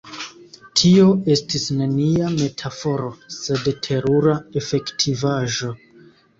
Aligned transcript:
Tio 0.79 1.03
estis 1.35 1.67
nenia 1.81 2.33
metaforo, 2.41 3.13
sed 3.37 3.71
terura 3.91 4.37
efektivaĵo. 4.65 5.75